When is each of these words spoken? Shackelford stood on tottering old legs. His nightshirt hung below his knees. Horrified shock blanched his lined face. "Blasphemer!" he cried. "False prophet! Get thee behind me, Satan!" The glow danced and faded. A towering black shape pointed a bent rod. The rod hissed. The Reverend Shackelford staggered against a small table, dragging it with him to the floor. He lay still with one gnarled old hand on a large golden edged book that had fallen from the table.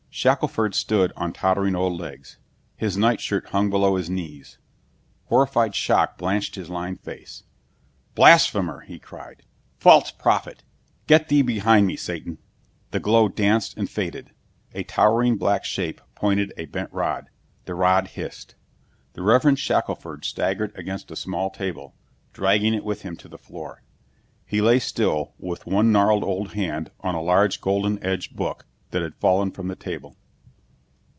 Shackelford 0.13 0.75
stood 0.75 1.13
on 1.15 1.31
tottering 1.31 1.73
old 1.73 1.97
legs. 1.97 2.37
His 2.75 2.97
nightshirt 2.97 3.47
hung 3.47 3.69
below 3.69 3.95
his 3.95 4.09
knees. 4.09 4.57
Horrified 5.27 5.73
shock 5.73 6.17
blanched 6.17 6.55
his 6.55 6.69
lined 6.69 6.99
face. 6.99 7.43
"Blasphemer!" 8.13 8.81
he 8.81 8.99
cried. 8.99 9.43
"False 9.77 10.11
prophet! 10.11 10.63
Get 11.07 11.29
thee 11.29 11.41
behind 11.41 11.87
me, 11.87 11.95
Satan!" 11.95 12.39
The 12.91 12.99
glow 12.99 13.29
danced 13.29 13.77
and 13.77 13.89
faded. 13.89 14.31
A 14.73 14.83
towering 14.83 15.37
black 15.37 15.63
shape 15.63 16.01
pointed 16.13 16.51
a 16.57 16.65
bent 16.65 16.91
rod. 16.91 17.29
The 17.63 17.73
rod 17.73 18.09
hissed. 18.09 18.55
The 19.13 19.23
Reverend 19.23 19.59
Shackelford 19.59 20.25
staggered 20.25 20.73
against 20.77 21.09
a 21.09 21.15
small 21.15 21.49
table, 21.49 21.95
dragging 22.33 22.73
it 22.73 22.83
with 22.83 23.03
him 23.03 23.15
to 23.15 23.29
the 23.29 23.37
floor. 23.37 23.81
He 24.45 24.59
lay 24.59 24.79
still 24.79 25.35
with 25.39 25.65
one 25.65 25.93
gnarled 25.93 26.25
old 26.25 26.51
hand 26.53 26.91
on 26.99 27.15
a 27.15 27.21
large 27.23 27.61
golden 27.61 27.97
edged 28.03 28.35
book 28.35 28.65
that 28.89 29.01
had 29.01 29.15
fallen 29.15 29.49
from 29.49 29.69
the 29.69 29.75
table. 29.77 30.17